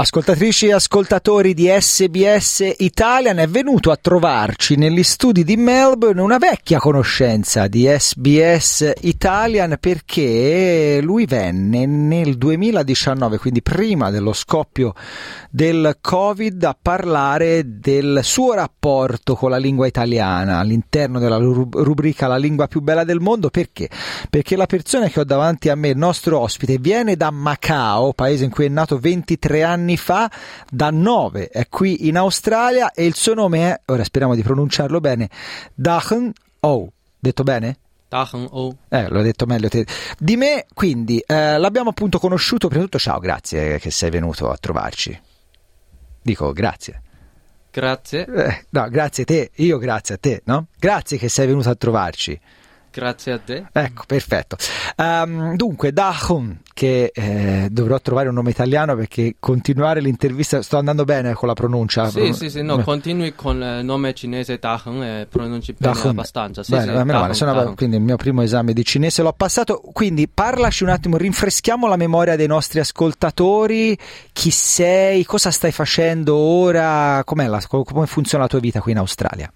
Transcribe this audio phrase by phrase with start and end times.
[0.00, 6.38] Ascoltatrici e ascoltatori di SBS Italian è venuto a trovarci negli studi di Melbourne una
[6.38, 14.94] vecchia conoscenza di SBS Italian perché lui venne nel 2019, quindi prima dello scoppio
[15.50, 22.38] del Covid, a parlare del suo rapporto con la lingua italiana all'interno della rubrica La
[22.38, 23.50] lingua più bella del mondo.
[23.50, 23.90] Perché?
[24.30, 28.44] Perché la persona che ho davanti a me, il nostro ospite, viene da Macao, paese
[28.44, 30.30] in cui è nato 23 anni anni fa,
[30.70, 35.00] da 9 è qui in Australia e il suo nome è, ora speriamo di pronunciarlo
[35.00, 35.28] bene,
[35.74, 36.92] Dachen O.
[37.18, 37.76] Detto bene?
[38.08, 38.76] Dachen O.
[38.88, 39.86] Eh, l'ho detto meglio te.
[40.18, 44.50] Di me, quindi, eh, l'abbiamo appunto conosciuto, prima di tutto ciao, grazie che sei venuto
[44.50, 45.18] a trovarci.
[46.22, 47.02] Dico grazie.
[47.72, 48.26] Grazie.
[48.26, 50.66] Eh, no, grazie a te, io grazie a te, no?
[50.78, 52.38] Grazie che sei venuto a trovarci.
[52.92, 53.66] Grazie a te.
[53.70, 54.56] Ecco, perfetto.
[54.96, 61.04] Um, dunque, Dahun, che eh, dovrò trovare un nome italiano perché continuare l'intervista, sto andando
[61.04, 62.08] bene con la pronuncia.
[62.08, 66.08] Sì, Pron- sì, sì, no, continui con il nome cinese Dahun e pronunci bene Dahun.
[66.08, 66.62] abbastanza.
[66.62, 69.82] Sì, bene, sì, meno male, sono, quindi il mio primo esame di cinese l'ho passato,
[69.92, 73.98] quindi parlaci un attimo, rinfreschiamo la memoria dei nostri ascoltatori,
[74.32, 79.52] chi sei, cosa stai facendo ora, la, come funziona la tua vita qui in Australia?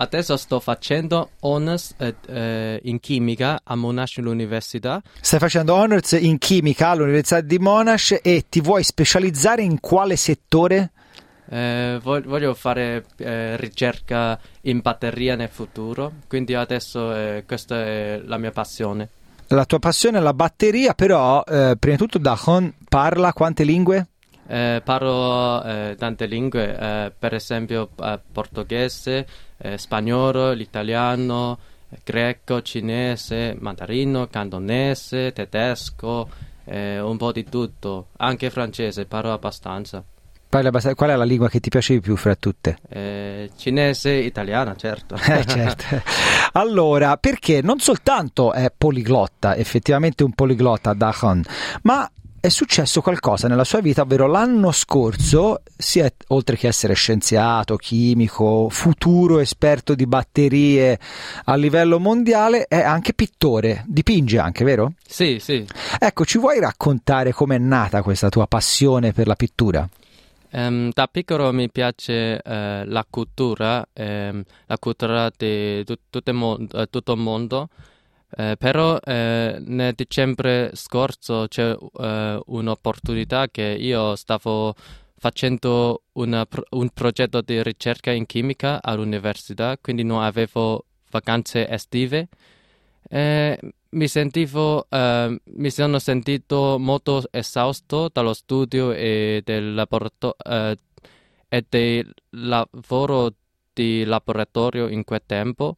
[0.00, 5.02] Adesso sto facendo honors eh, eh, in chimica a Monash Università.
[5.20, 10.92] Stai facendo honors in chimica all'Università di Monash e ti vuoi specializzare in quale settore?
[11.50, 18.38] Eh, voglio fare eh, ricerca in batteria nel futuro, quindi adesso eh, questa è la
[18.38, 19.08] mia passione.
[19.48, 24.06] La tua passione è la batteria, però eh, prima di tutto Dahon parla quante lingue?
[24.50, 29.26] Eh, parlo eh, tante lingue, eh, per esempio eh, portoghese,
[29.58, 31.58] eh, spagnolo, l'italiano,
[32.02, 36.28] greco, cinese, mandarino, cantonese, tedesco,
[36.64, 40.02] eh, un po' di tutto, anche francese, parlo abbastanza.
[40.50, 42.78] Qual è la lingua che ti piace di più fra tutte?
[42.88, 45.14] Eh, cinese, italiana, certo.
[45.28, 45.84] Eh, certo.
[46.52, 51.42] Allora, perché non soltanto è poliglotta, effettivamente un poliglotta Dahon,
[51.82, 52.10] ma
[52.40, 57.76] è successo qualcosa nella sua vita, ovvero l'anno scorso, si è, oltre che essere scienziato,
[57.76, 60.98] chimico, futuro esperto di batterie
[61.44, 64.92] a livello mondiale, è anche pittore, dipinge anche, vero?
[65.04, 65.66] Sì, sì.
[65.98, 69.88] Ecco, ci vuoi raccontare com'è nata questa tua passione per la pittura?
[70.50, 72.50] Um, da piccolo mi piace uh,
[72.84, 77.68] la cultura, um, la cultura di tutto il mondo, tutto il mondo
[78.36, 84.74] eh, però eh, nel dicembre scorso c'è eh, un'opportunità che io stavo
[85.16, 92.28] facendo una, un progetto di ricerca in chimica all'università, quindi non avevo vacanze estive.
[93.90, 100.76] Mi, sentivo, eh, mi sono sentito molto esausto dallo studio e del, laborato- eh,
[101.48, 103.32] e del lavoro
[103.72, 105.76] di laboratorio in quel tempo.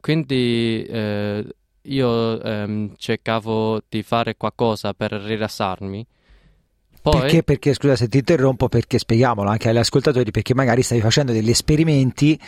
[0.00, 1.44] Quindi eh,
[1.82, 6.06] io ehm, cercavo di fare qualcosa per rilassarmi.
[7.02, 7.20] Poi...
[7.20, 11.32] Perché, perché, scusa se ti interrompo, perché spieghiamolo anche agli ascoltatori, perché magari stavi facendo
[11.32, 12.38] degli esperimenti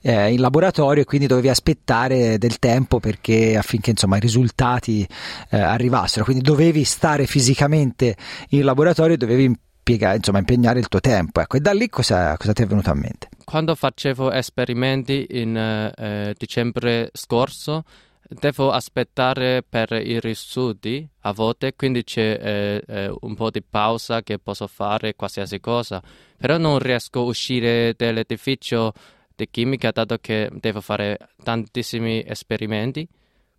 [0.00, 5.06] eh, in laboratorio e quindi dovevi aspettare del tempo perché, affinché insomma, i risultati
[5.50, 8.16] eh, arrivassero, quindi dovevi stare fisicamente
[8.50, 11.42] in laboratorio e dovevi impiegare, insomma, impegnare il tuo tempo.
[11.42, 13.28] Ecco, e da lì cosa, cosa ti è venuto a mente?
[13.44, 17.84] Quando facevo esperimenti in eh, dicembre scorso,
[18.28, 24.22] devo aspettare per i risultati a volte, quindi c'è eh, eh, un po' di pausa
[24.22, 26.02] che posso fare qualsiasi cosa,
[26.36, 28.92] però non riesco a uscire dall'edificio
[29.34, 33.08] di chimica dato che devo fare tantissimi esperimenti.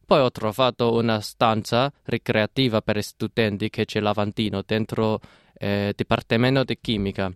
[0.05, 5.19] Poi ho trovato una stanza ricreativa per studenti che c'è lavandino dentro
[5.59, 7.31] il eh, dipartimento di chimica.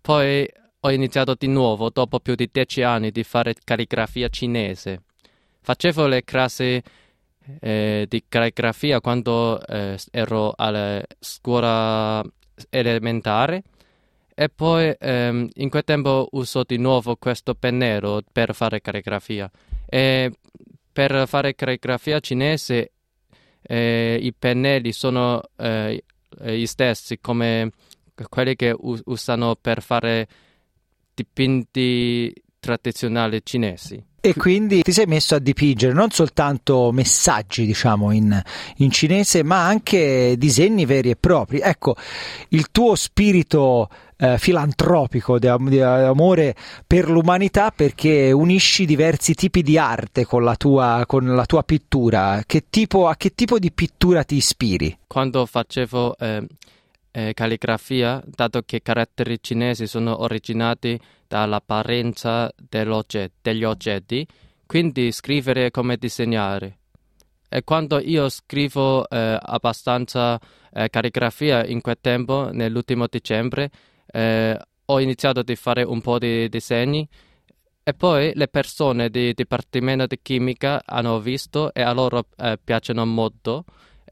[0.00, 0.46] Poi
[0.80, 5.02] ho iniziato di nuovo, dopo più di dieci anni, di fare calligrafia cinese
[5.62, 6.82] facevo le classi
[7.60, 12.22] eh, di calligrafia quando eh, ero alla scuola
[12.70, 13.62] elementare
[14.34, 19.50] e poi ehm, in quel tempo uso di nuovo questo pennello per fare calligrafia.
[19.86, 20.32] E
[20.92, 22.92] per fare calligrafia cinese
[23.62, 26.02] eh, i pennelli sono eh,
[26.40, 27.70] gli stessi come
[28.28, 30.26] quelli che us- usano per fare
[31.14, 38.40] dipinti tradizionali cinesi e quindi ti sei messo a dipingere non soltanto messaggi, diciamo, in,
[38.76, 41.58] in, cinese, ma anche disegni veri e propri.
[41.58, 41.96] Ecco,
[42.50, 46.54] il tuo spirito eh, filantropico, di, di, amore
[46.86, 52.44] per l'umanità perché unisci diversi tipi di arte con la tua, con la tua pittura.
[52.46, 54.98] Che tipo, a che tipo di pittura ti ispiri?
[55.08, 56.46] Quando facevo eh,
[57.12, 60.98] eh, calligrafia, dato che i caratteri cinesi sono originati
[61.28, 64.26] dall'apparenza degli oggetti,
[64.66, 66.78] quindi scrivere come disegnare.
[67.48, 70.40] E quando io scrivo eh, abbastanza
[70.72, 73.70] eh, calligrafia in quel tempo, nell'ultimo dicembre,
[74.06, 77.06] eh, ho iniziato a fare un po' di disegni
[77.84, 83.04] e poi le persone del Dipartimento di Chimica hanno visto e a loro eh, piacciono
[83.04, 83.64] molto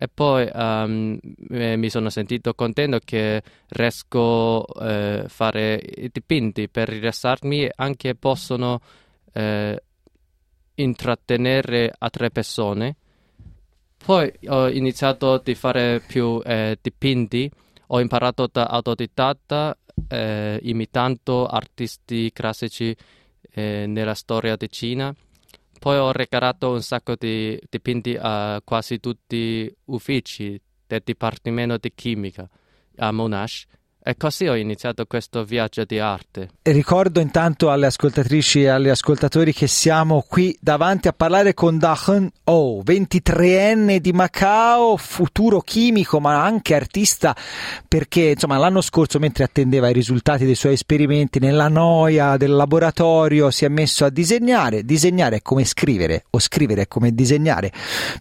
[0.02, 1.18] e poi um,
[1.50, 6.70] mi sono sentito contento che riesco a eh, fare i dipinti.
[6.70, 8.80] Per rilassarmi e anche possono
[9.34, 9.82] eh,
[10.76, 12.96] intrattenere altre persone.
[14.02, 17.50] Poi ho iniziato a fare più eh, dipinti,
[17.88, 19.76] ho imparato da autodidatta
[20.08, 22.96] eh, imitando artisti classici
[23.52, 25.14] eh, nella storia di Cina.
[25.80, 31.90] Poi ho regalato un sacco di dipinti a quasi tutti gli uffici del Dipartimento di
[31.94, 32.46] Chimica
[32.96, 33.64] a Monash
[34.02, 36.48] e così ho iniziato questo viaggio di arte.
[36.62, 41.78] E ricordo intanto alle ascoltatrici e agli ascoltatori che siamo qui davanti a parlare con
[41.78, 47.36] Dahen Oh, 23enne di Macao, futuro chimico ma anche artista
[47.86, 53.50] perché insomma l'anno scorso mentre attendeva i risultati dei suoi esperimenti nella noia del laboratorio
[53.50, 54.84] si è messo a disegnare.
[54.84, 57.70] Disegnare è come scrivere o scrivere è come disegnare.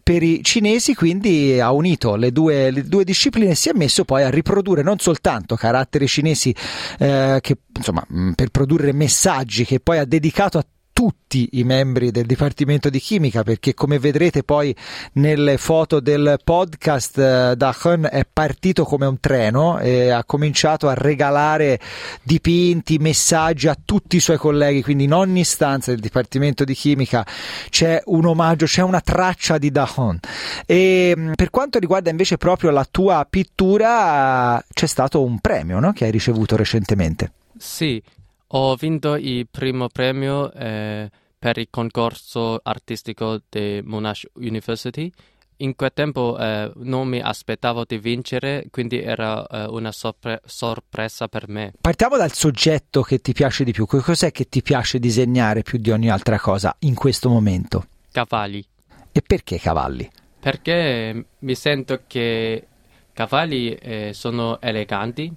[0.04, 4.04] Per i cinesi quindi ha unito le due, le due discipline e si è messo
[4.04, 6.54] poi a riprodurre non soltanto caratteri cinesi
[6.98, 10.66] eh, che, insomma, mm, per produrre messaggi che poi ha dedicato a
[11.00, 14.76] tutti i membri del Dipartimento di Chimica perché come vedrete poi
[15.14, 20.94] nelle foto del podcast eh, Dachon è partito come un treno e ha cominciato a
[20.96, 21.80] regalare
[22.22, 27.26] dipinti, messaggi a tutti i suoi colleghi quindi in ogni stanza del Dipartimento di Chimica
[27.70, 30.20] c'è un omaggio, c'è una traccia di Dachon
[30.66, 35.94] e mm, per quanto riguarda invece proprio la tua pittura c'è stato un premio no?
[35.94, 38.04] che hai ricevuto recentemente sì,
[38.52, 45.12] ho vinto il primo premio eh, per il concorso artistico di Monash University.
[45.58, 51.28] In quel tempo eh, non mi aspettavo di vincere, quindi era eh, una sorpre- sorpresa
[51.28, 51.74] per me.
[51.80, 53.86] Partiamo dal soggetto che ti piace di più.
[53.86, 57.88] Cos'è che ti piace disegnare più di ogni altra cosa in questo momento?
[58.12, 58.66] Cavalli.
[59.12, 60.10] E perché cavalli?
[60.40, 62.68] Perché mi sento che
[63.12, 65.32] cavalli eh, sono eleganti,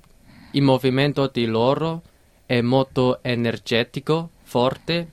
[0.53, 2.03] il movimento di loro
[2.53, 5.13] è molto energetico, forte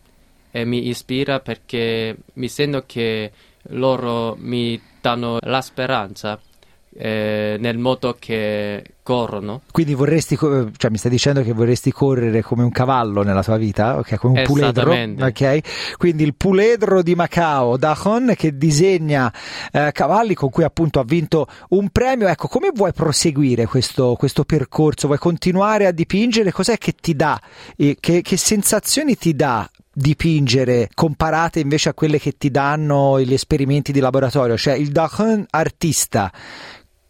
[0.51, 3.31] e mi ispira perché mi sento che
[3.69, 6.37] loro mi danno la speranza
[6.97, 9.61] eh, nel modo che corrono.
[9.71, 13.97] Quindi vorresti, cioè mi stai dicendo che vorresti correre come un cavallo nella tua vita,
[13.97, 14.17] ok?
[14.17, 15.95] Come un puledro, ok?
[15.97, 19.33] Quindi il puledro di Macao, Dahon, che disegna
[19.71, 22.27] eh, cavalli con cui appunto ha vinto un premio.
[22.27, 25.07] Ecco, come vuoi proseguire questo, questo percorso?
[25.07, 26.51] Vuoi continuare a dipingere?
[26.51, 27.39] Cos'è che ti dà?
[27.75, 33.33] Eh, che, che sensazioni ti dà dipingere comparate invece a quelle che ti danno gli
[33.33, 36.31] esperimenti di laboratorio, cioè il Dahon artista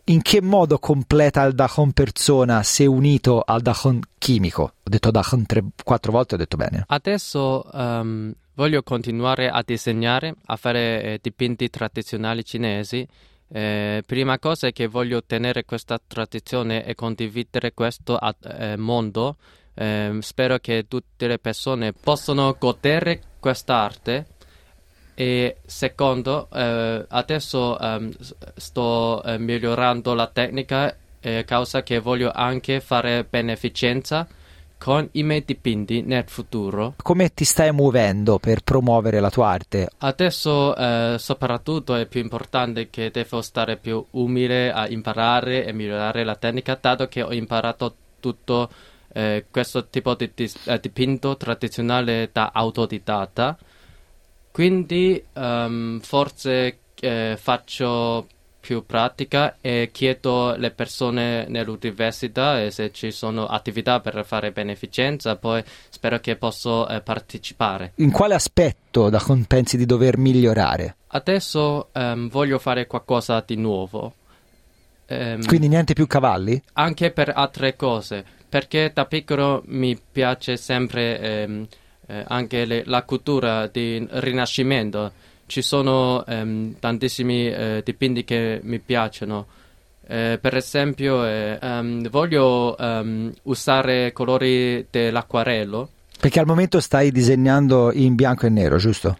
[0.10, 4.64] in che modo completa il Dahon persona se unito al Dahon chimico?
[4.64, 6.84] Ho detto Dahon tre, quattro volte, ho detto bene.
[6.88, 13.08] Adesso um, voglio continuare a disegnare, a fare eh, dipinti tradizionali cinesi.
[13.52, 19.38] Eh, prima cosa è che voglio tenere questa tradizione e condividere questo al eh, mondo.
[19.76, 24.26] Ehm, spero che tutte le persone possano godere quest'arte
[25.20, 28.10] e secondo, eh, adesso eh,
[28.56, 34.26] sto eh, migliorando la tecnica, eh, causa che voglio anche fare beneficenza
[34.78, 36.94] con i miei dipinti nel futuro.
[37.04, 39.90] Come ti stai muovendo per promuovere la tua arte?
[39.98, 46.24] Adesso eh, soprattutto è più importante che devo stare più umile a imparare e migliorare
[46.24, 48.70] la tecnica, dato che ho imparato tutto
[49.12, 53.58] eh, questo tipo di, di eh, dipinto tradizionale da autodidatta
[54.60, 58.28] quindi um, forse eh, faccio
[58.60, 65.64] più pratica e chiedo alle persone nell'università se ci sono attività per fare beneficenza, poi
[65.88, 67.94] spero che posso eh, partecipare.
[67.96, 70.98] In quale aspetto da pensi di dover migliorare?
[71.08, 74.14] Adesso um, voglio fare qualcosa di nuovo.
[75.08, 76.62] Um, Quindi niente più cavalli?
[76.74, 81.46] Anche per altre cose, perché da piccolo mi piace sempre...
[81.48, 81.68] Um,
[82.10, 85.12] eh, anche le, la cultura di Rinascimento.
[85.46, 89.46] Ci sono ehm, tantissimi eh, dipinti che mi piacciono.
[90.08, 95.90] Eh, per esempio, eh, um, voglio um, usare colori dell'acquarello.
[96.20, 99.18] Perché al momento stai disegnando in bianco e nero, giusto?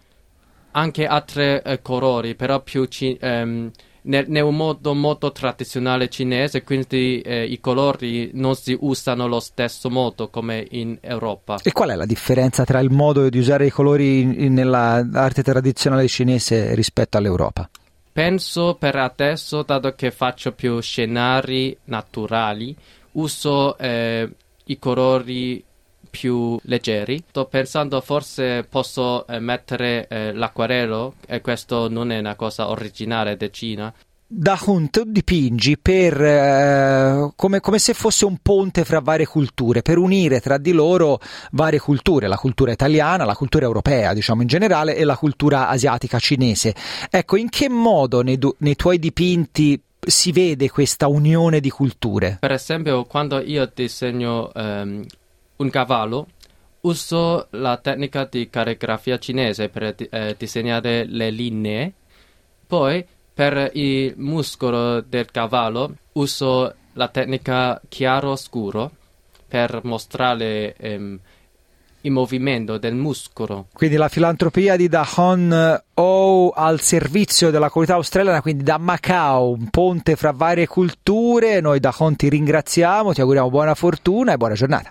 [0.72, 3.70] Anche altri eh, colori, però più ci, um,
[4.02, 9.90] nel, nel, modo molto tradizionale cinese, quindi eh, i colori non si usano allo stesso
[9.90, 11.58] modo come in Europa.
[11.62, 16.74] E qual è la differenza tra il modo di usare i colori nell'arte tradizionale cinese
[16.74, 17.68] rispetto all'Europa?
[18.12, 22.74] Penso per adesso, dato che faccio più scenari naturali,
[23.12, 24.28] uso eh,
[24.64, 25.62] i colori
[26.10, 27.22] più leggeri.
[27.28, 33.36] Sto pensando forse posso eh, mettere eh, l'acquarello e questo non è una cosa originale
[33.36, 33.94] di Cina.
[34.32, 39.82] Da Hun tu dipingi per, eh, come, come, se fosse un ponte fra varie culture,
[39.82, 41.18] per unire tra di loro
[41.50, 46.20] varie culture, la cultura italiana, la cultura europea, diciamo in generale, e la cultura asiatica
[46.20, 46.76] cinese.
[47.10, 52.36] Ecco, in che modo nei, nei tuoi dipinti si vede questa unione di culture?
[52.38, 55.04] Per esempio, quando io disegno um,
[55.60, 56.26] un cavallo,
[56.82, 61.92] uso la tecnica di calligrafia cinese per eh, disegnare le linee,
[62.66, 68.90] poi per il muscolo del cavallo uso la tecnica chiaro-scuro
[69.46, 71.18] per mostrare ehm,
[72.02, 73.66] il movimento del muscolo.
[73.72, 79.68] Quindi la filantropia di Dahon O al servizio della comunità australiana, quindi da Macao, un
[79.68, 81.60] ponte fra varie culture.
[81.60, 84.90] Noi Dahon ti ringraziamo, ti auguriamo buona fortuna e buona giornata.